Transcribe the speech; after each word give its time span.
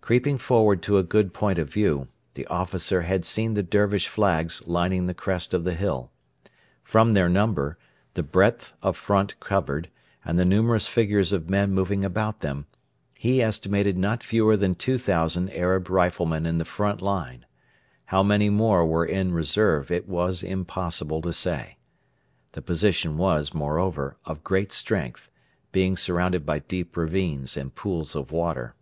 Creeping 0.00 0.38
forward 0.38 0.80
to 0.84 0.96
a 0.96 1.02
good 1.02 1.34
point 1.34 1.58
of 1.58 1.68
view, 1.70 2.08
the 2.32 2.46
officer 2.46 3.02
had 3.02 3.26
seen 3.26 3.52
the 3.52 3.62
Dervish 3.62 4.08
flags 4.08 4.66
lining 4.66 5.04
the 5.04 5.12
crest 5.12 5.52
of 5.52 5.64
the 5.64 5.74
hill. 5.74 6.10
From 6.82 7.12
their 7.12 7.28
number, 7.28 7.76
the 8.14 8.22
breadth 8.22 8.72
of 8.80 8.96
front 8.96 9.38
covered, 9.38 9.90
and 10.24 10.38
the 10.38 10.46
numerous 10.46 10.88
figures 10.88 11.30
of 11.30 11.50
men 11.50 11.72
moving 11.72 12.06
about 12.06 12.40
them, 12.40 12.64
he 13.12 13.42
estimated 13.42 13.98
not 13.98 14.22
fewer 14.22 14.56
than 14.56 14.74
2,000 14.74 15.50
Arab 15.54 15.90
riflemen 15.90 16.46
in 16.46 16.56
the 16.56 16.64
front 16.64 17.02
line. 17.02 17.44
How 18.06 18.22
many 18.22 18.48
more 18.48 18.86
were 18.86 19.04
in 19.04 19.32
reserve 19.34 19.90
it 19.90 20.08
was 20.08 20.42
impossible 20.42 21.20
to 21.20 21.34
say. 21.34 21.76
The 22.52 22.62
position 22.62 23.18
was, 23.18 23.52
moreover, 23.52 24.16
of 24.24 24.42
great 24.42 24.72
strength, 24.72 25.30
being 25.70 25.98
surrounded 25.98 26.46
by 26.46 26.60
deep 26.60 26.96
ravines 26.96 27.58
and 27.58 27.74
pools 27.74 28.16
of 28.16 28.32
water. 28.32 28.74